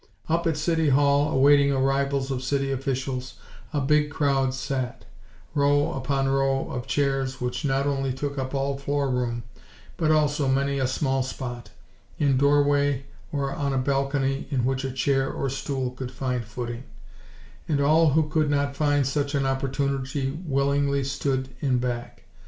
Up 0.27 0.47
at 0.47 0.57
City 0.57 0.89
Hall 0.89 1.29
awaiting 1.31 1.71
arrivals 1.71 2.31
of 2.31 2.41
city 2.43 2.71
officials, 2.71 3.35
a 3.71 3.79
big 3.79 4.09
crowd 4.09 4.51
sat; 4.55 5.05
row 5.53 5.93
upon 5.93 6.27
row 6.27 6.71
of 6.71 6.87
chairs 6.87 7.39
which 7.39 7.63
not 7.63 7.85
only 7.85 8.11
took 8.11 8.35
up 8.39 8.55
all 8.55 8.79
floor 8.79 9.11
room, 9.11 9.43
but 9.97 10.09
also 10.09 10.47
many 10.47 10.79
a 10.79 10.87
small 10.87 11.21
spot, 11.21 11.69
in 12.17 12.35
door 12.35 12.63
way 12.63 13.05
or 13.31 13.53
on 13.53 13.73
a 13.73 13.77
balcony 13.77 14.47
in 14.49 14.65
which 14.65 14.83
a 14.83 14.91
chair 14.91 15.31
or 15.31 15.51
stool 15.51 15.91
could 15.91 16.09
find 16.11 16.45
footing; 16.45 16.83
and 17.67 17.79
all 17.79 18.09
who 18.13 18.27
could 18.27 18.49
not 18.49 18.75
find 18.75 19.05
such 19.05 19.35
an 19.35 19.45
opportunity 19.45 20.31
willingly 20.47 21.03
stood 21.03 21.49
in 21.59 21.77
back. 21.77 22.23